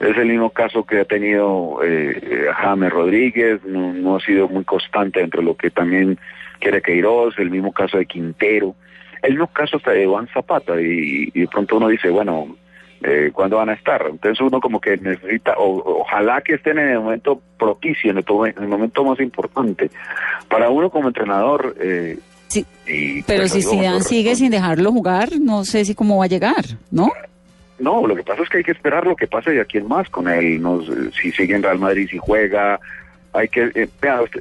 [0.00, 4.64] Es el mismo caso que ha tenido eh, James Rodríguez, no, no ha sido muy
[4.64, 6.18] constante entre lo que también
[6.60, 8.74] quiere Queiroz, el mismo caso de Quintero
[9.22, 12.56] el mismo caso hasta de Juan Zapata y, y, de pronto uno dice, bueno,
[13.02, 14.06] eh, ¿cuándo van a estar?
[14.10, 18.24] Entonces uno como que necesita, o, ojalá que estén en el momento propicio, en el,
[18.56, 19.90] en el, momento más importante.
[20.48, 21.76] Para uno como entrenador...
[21.80, 26.18] Eh, sí, y, pero pues, si Zidane sigue sin dejarlo jugar, no sé si cómo
[26.18, 27.10] va a llegar, ¿no?
[27.78, 29.86] No, lo que pasa es que hay que esperar lo que pase de aquí en
[29.86, 30.60] más con él.
[30.60, 30.80] No,
[31.12, 32.80] si sigue en Real Madrid, si juega,
[33.32, 33.88] hay que, eh,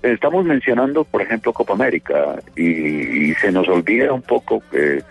[0.01, 5.03] estamos mencionando, por ejemplo, Copa América y, y se nos olvida un poco que,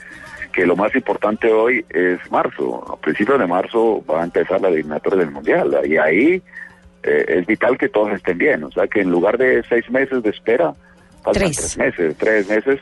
[0.56, 2.82] que lo más importante hoy es marzo.
[2.90, 6.42] A principios de marzo va a empezar la eliminatoria del Mundial y ahí
[7.02, 8.64] eh, es vital que todos estén bien.
[8.64, 10.72] O sea, que en lugar de seis meses de espera,
[11.22, 11.56] faltan Tres.
[11.56, 12.80] tres meses, tres meses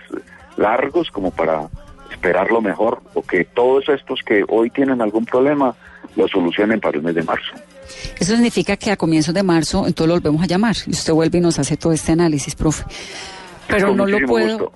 [0.57, 1.69] largos como para
[2.13, 5.75] esperar lo mejor o que todos estos que hoy tienen algún problema
[6.15, 7.55] lo solucionen para el mes de marzo.
[8.21, 11.39] Eso significa que a comienzos de marzo entonces lo volvemos a llamar y usted vuelve
[11.39, 12.85] y nos hace todo este análisis, profe.
[13.69, 14.73] Pero Con no lo puedo,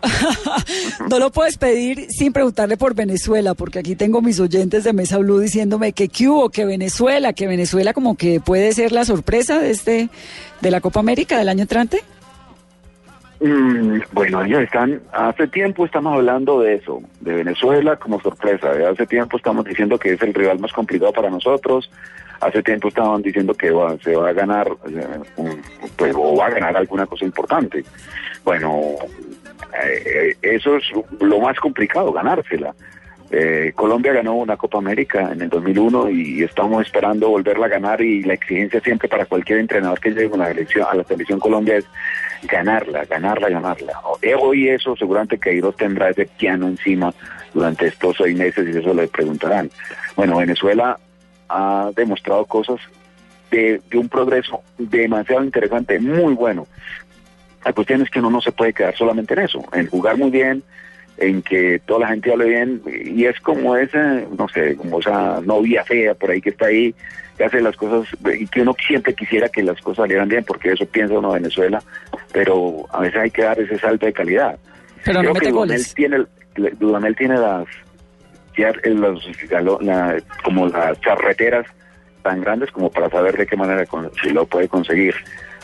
[1.10, 5.18] no lo puedes pedir sin preguntarle por Venezuela, porque aquí tengo mis oyentes de Mesa
[5.18, 9.58] Blue diciéndome que qué hubo, que Venezuela, que Venezuela como que puede ser la sorpresa
[9.58, 10.08] de este,
[10.60, 12.02] de la Copa América del año entrante.
[13.40, 18.84] Mm, bueno, ellos están, hace tiempo estamos hablando de eso, de Venezuela como sorpresa, ¿eh?
[18.84, 21.88] hace tiempo estamos diciendo que es el rival más complicado para nosotros,
[22.40, 25.06] hace tiempo estaban diciendo que va- se va a ganar, eh,
[25.96, 27.84] pues, o va a ganar alguna cosa importante.
[28.44, 28.94] Bueno,
[29.84, 30.84] eh, eso es
[31.20, 32.74] lo más complicado, ganársela.
[33.30, 38.00] Eh, Colombia ganó una Copa América en el 2001 y estamos esperando volverla a ganar
[38.00, 41.38] y la exigencia siempre para cualquier entrenador que llegue a la, selección, a la selección
[41.38, 41.84] Colombia es
[42.44, 44.00] ganarla, ganarla, ganarla.
[44.40, 47.12] Hoy eso seguramente Queiroz tendrá ese piano encima
[47.52, 49.70] durante estos seis meses y eso le preguntarán.
[50.16, 50.98] Bueno, Venezuela
[51.48, 52.78] ha demostrado cosas
[53.50, 56.66] de, de un progreso demasiado interesante, muy bueno.
[57.64, 60.30] La cuestión es que uno no se puede quedar solamente en eso, en jugar muy
[60.30, 60.62] bien,
[61.16, 65.40] en que toda la gente hable bien, y es como esa, no sé, como esa
[65.40, 66.94] novia fea por ahí que está ahí,
[67.36, 68.08] que hace las cosas,
[68.38, 71.82] y que uno siempre quisiera que las cosas salieran bien, porque eso piensa uno Venezuela,
[72.32, 74.56] pero a veces hay que dar ese salto de calidad.
[75.04, 75.94] Pero no Creo mete que Dudamel goles.
[75.94, 76.18] tiene,
[76.56, 77.66] le- Dudamel tiene las,
[78.58, 81.66] ya los, galo- la- como las carreteras
[82.22, 85.14] tan grandes como para saber de qué manera con- si lo puede conseguir,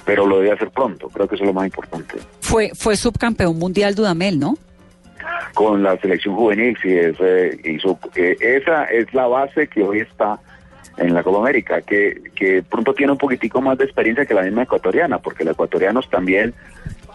[0.06, 2.14] pero lo debe hacer pronto, creo que eso es lo más importante.
[2.40, 4.56] Fue, fue subcampeón mundial Dudamel, ¿no?
[5.54, 10.00] con la selección juvenil, sí, es, eh, hizo, eh, esa es la base que hoy
[10.00, 10.38] está
[10.96, 14.42] en la Copa América, que, que pronto tiene un poquitico más de experiencia que la
[14.42, 16.52] misma ecuatoriana, porque los ecuatorianos también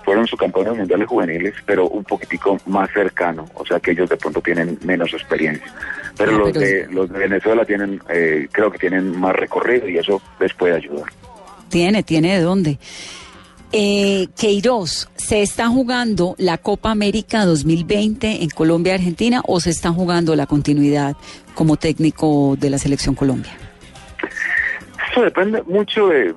[0.10, 4.42] fueron subcampeones mundiales juveniles, pero un poquitico más cercano, o sea que ellos de pronto
[4.42, 5.72] tienen menos experiencia.
[6.18, 9.88] Pero Ah, los pero- de los de Venezuela tienen, eh, creo que tienen más recorrido
[9.88, 11.06] y eso les puede ayudar.
[11.70, 12.80] Tiene, tiene de dónde.
[13.72, 19.70] Eh, Queiroz, ¿se está jugando la Copa América 2020 en Colombia y Argentina o se
[19.70, 21.16] está jugando la continuidad
[21.54, 23.52] como técnico de la selección Colombia?
[25.24, 26.34] Depende mucho de,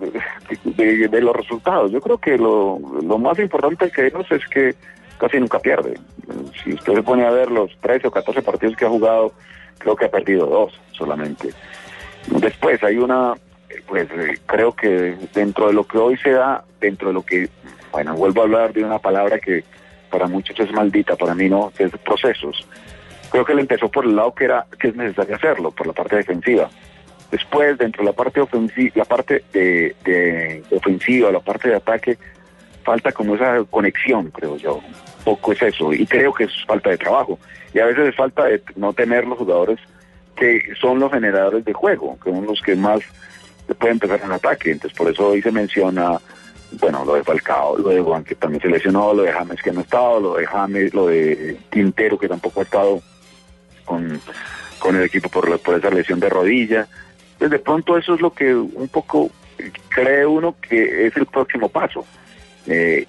[1.21, 1.91] los resultados.
[1.93, 2.79] Yo creo que lo,
[3.19, 4.75] más importante que ellos es que
[5.19, 5.95] casi nunca pierde.
[6.63, 9.33] Si usted se pone a ver los 13 o 14 partidos que ha jugado,
[9.79, 11.51] creo que ha perdido dos solamente.
[12.27, 13.35] Después hay una,
[13.87, 17.49] pues eh, creo que dentro de lo que hoy se da, dentro de lo que,
[17.91, 19.65] bueno, vuelvo a hablar de una palabra que
[20.11, 22.67] para muchos es maldita, para mí no, es procesos.
[23.31, 25.93] Creo que él empezó por el lado que era que es necesario hacerlo, por la
[25.93, 26.69] parte defensiva.
[27.33, 32.19] Después, dentro de la parte ofensiva, la parte de, de ofensiva, la parte de ataque,
[32.85, 34.81] falta como esa conexión, creo yo.
[35.25, 35.93] Poco es eso.
[35.93, 37.39] Y creo que es falta de trabajo.
[37.75, 39.81] Y a veces es falta de no tener los jugadores
[40.37, 43.01] que son los generadores de juego, que son los que más
[43.79, 44.73] pueden empezar en ataque.
[44.73, 46.19] Entonces, por eso hoy se menciona,
[46.73, 49.73] bueno, lo de Falcao, lo de Juan, que también se lesionó, lo de James, que
[49.73, 53.03] no ha estado, lo de James, lo de Quintero, que tampoco ha estado
[53.85, 54.21] con,
[54.79, 56.89] con el equipo por, por esa lesión de rodilla.
[57.49, 59.31] De pronto eso es lo que un poco
[59.89, 62.07] cree uno que es el próximo paso.
[62.67, 63.07] Eh,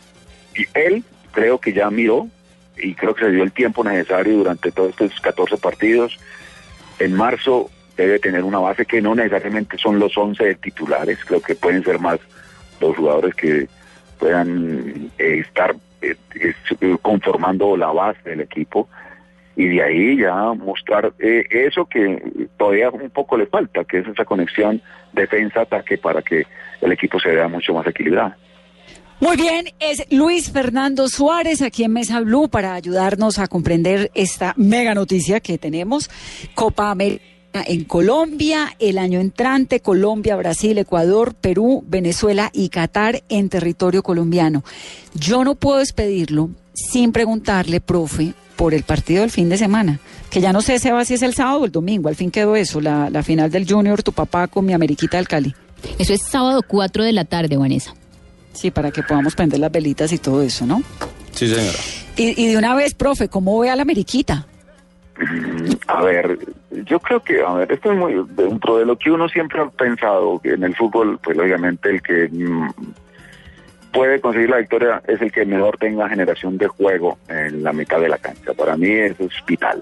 [0.56, 2.28] y él creo que ya miró
[2.78, 6.20] y creo que se dio el tiempo necesario durante todos estos 14 partidos.
[7.00, 11.56] En marzo debe tener una base que no necesariamente son los 11 titulares, creo que
[11.56, 12.20] pueden ser más
[12.82, 13.68] los jugadores que
[14.20, 16.56] puedan eh, estar eh, es-
[17.02, 18.90] conformando la base del equipo
[19.56, 24.08] y de ahí ya mostrar eh, eso que todavía un poco le falta, que es
[24.08, 24.82] esa conexión
[25.14, 26.46] defensa-ataque para que
[26.82, 28.34] el equipo se vea mucho más equilibrado.
[29.20, 34.54] Muy bien, es Luis Fernando Suárez aquí en Mesa Blue para ayudarnos a comprender esta
[34.58, 36.10] mega noticia que tenemos.
[36.56, 37.24] Copa América
[37.54, 44.64] en Colombia, el año entrante, Colombia, Brasil, Ecuador, Perú, Venezuela y Qatar en territorio colombiano.
[45.14, 48.34] Yo no puedo despedirlo sin preguntarle, profe,
[48.64, 50.00] por el partido del fin de semana,
[50.30, 52.56] que ya no sé Seba, si es el sábado o el domingo, al fin quedó
[52.56, 55.54] eso, la, la final del Junior, tu papá con mi Ameriquita del Cali.
[56.00, 57.94] Eso es sábado 4 de la tarde, Vanessa.
[58.54, 60.82] Sí, para que podamos prender las velitas y todo eso, ¿no?
[61.32, 61.78] Sí, señora.
[62.16, 64.48] Y, y de una vez, profe, ¿cómo ve a la Ameriquita?
[65.88, 66.40] A ver,
[66.86, 69.70] yo creo que, a ver, esto es muy dentro de lo que uno siempre ha
[69.72, 72.70] pensado que en el fútbol, pues obviamente el que mm,
[73.94, 78.02] puede conseguir la victoria es el que mejor tenga generación de juego en la mitad
[78.02, 78.54] de la cancha.
[78.54, 79.16] Para mí es
[79.48, 79.82] vital.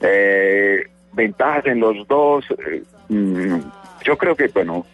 [0.00, 3.58] Eh, ventajas en los dos, eh, mm,
[4.04, 4.86] yo creo que, bueno,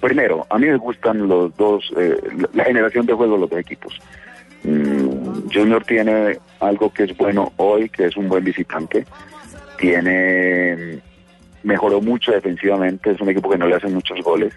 [0.00, 2.16] primero, a mí me gustan los dos, eh,
[2.54, 4.00] la generación de juego de los dos equipos.
[4.62, 9.04] Mm, Junior tiene algo que es bueno hoy, que es un buen visitante.
[9.78, 11.02] Tiene
[11.62, 14.54] mejoró mucho defensivamente, es un equipo que no le hacen muchos goles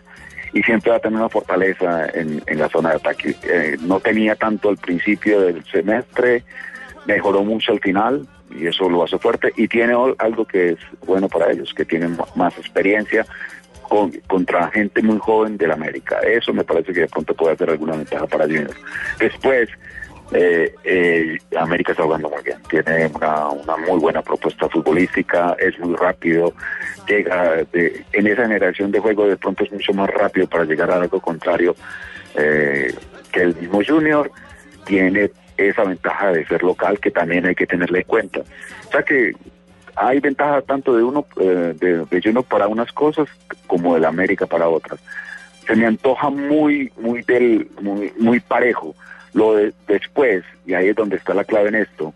[0.53, 3.35] y siempre va a tener una fortaleza en, la zona de ataque.
[3.43, 6.43] Eh, no tenía tanto al principio del semestre,
[7.05, 11.27] mejoró mucho al final y eso lo hace fuerte y tiene algo que es bueno
[11.27, 13.25] para ellos, que tienen más experiencia
[13.87, 16.19] con, contra gente muy joven del América.
[16.19, 18.75] Eso me parece que de pronto puede hacer alguna ventaja para Junior.
[19.19, 19.69] Después,
[20.31, 25.77] eh, eh, América está jugando muy bien, tiene una, una, muy buena propuesta futbolística, es
[25.79, 26.53] muy rápido,
[27.07, 30.95] llega en esa generación de juego de pronto es mucho más rápido para llegar a
[30.95, 31.75] algo contrario
[32.35, 32.93] eh,
[33.31, 34.31] que el mismo Junior,
[34.85, 38.41] tiene esa ventaja de ser local que también hay que tenerle en cuenta.
[38.87, 39.33] O sea que
[39.95, 43.27] hay ventaja tanto de uno, eh, de, de para unas cosas
[43.65, 44.99] como del América para otras.
[45.65, 48.95] Se me antoja muy, muy del, muy, muy parejo
[49.37, 52.11] lo de después, y ahí es donde está la clave en esto,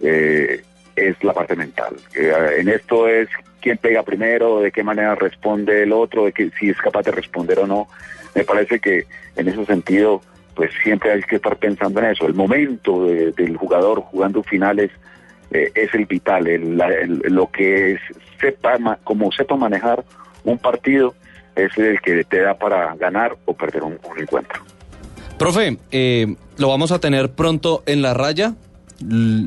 [0.00, 0.62] eh,
[0.96, 1.94] es la parte mental.
[2.14, 3.28] Eh, en esto es
[3.60, 7.10] quién pega primero, de qué manera responde el otro, de que si es capaz de
[7.10, 7.88] responder o no.
[8.34, 9.04] Me parece que
[9.36, 10.22] en ese sentido,
[10.54, 12.26] pues siempre hay que estar pensando en eso.
[12.26, 14.90] El momento del jugador jugando finales
[15.50, 16.46] eh, es el vital,
[17.24, 18.00] lo que es,
[18.40, 20.02] sepa, como sepa manejar
[20.44, 21.14] un partido
[21.54, 24.62] es el que te da para ganar o perder un encuentro.
[25.42, 28.54] Profe, eh, lo vamos a tener pronto en la raya.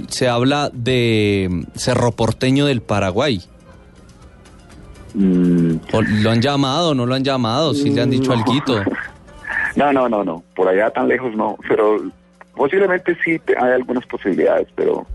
[0.10, 3.42] Se habla de Cerro Porteño del Paraguay.
[5.14, 5.76] Mm.
[6.22, 6.94] ¿Lo han llamado?
[6.94, 7.74] ¿No lo han llamado?
[7.74, 8.46] ¿Sí le han dicho algo?
[9.78, 10.44] No, no, no, no.
[10.54, 11.58] Por allá tan lejos no.
[11.68, 11.98] Pero
[12.56, 15.06] posiblemente sí hay algunas posibilidades, pero...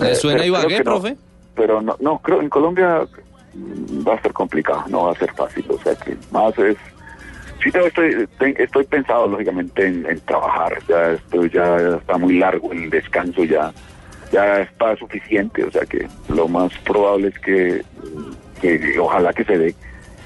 [0.00, 1.16] ¿Le suena Ibagué, profe?
[1.54, 3.06] Pero no, no, creo en Colombia
[4.06, 5.64] va a ser complicado, no va a ser fácil.
[5.68, 6.76] O sea que más es
[7.64, 13.42] Sí, estoy, estoy pensado lógicamente en, trabajar, ya estoy, ya está muy largo el descanso,
[13.44, 13.72] ya,
[14.30, 19.74] ya está suficiente, o sea que lo más probable es que, ojalá que se dé,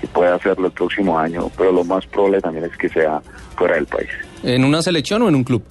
[0.01, 3.20] que pueda hacerlo el próximo año, pero lo más probable también es que sea
[3.57, 4.11] fuera del país.
[4.43, 5.62] ¿En una selección o en un club?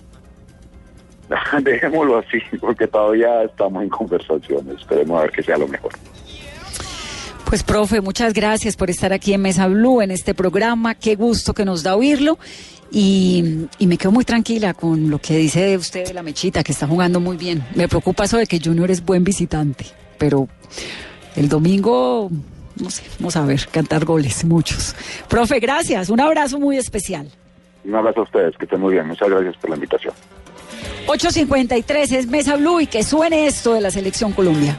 [1.64, 5.92] Dejémoslo así, porque todavía estamos en conversaciones, esperemos a ver que sea lo mejor.
[7.48, 10.96] Pues, profe, muchas gracias por estar aquí en Mesa Blue, en este programa.
[10.96, 12.38] Qué gusto que nos da oírlo.
[12.92, 16.88] Y, me quedo muy tranquila con lo que dice usted de la mechita, que está
[16.88, 17.66] jugando muy bien.
[17.74, 19.86] Me preocupa eso de que Junior es buen visitante,
[20.18, 20.50] pero
[21.38, 22.30] el domingo,
[22.76, 24.94] no sé, vamos a ver, cantar goles, muchos.
[25.30, 27.30] Profe, gracias, un abrazo muy especial.
[27.86, 29.08] Un abrazo a ustedes, que estén muy bien.
[29.08, 30.14] Muchas gracias por la invitación.
[31.08, 34.78] 8.53 es Mesa Blue y que suene esto de la Selección Colombia.